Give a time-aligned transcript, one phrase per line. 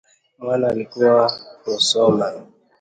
[0.41, 1.23] Mwana alikuva
[1.63, 2.27] husoma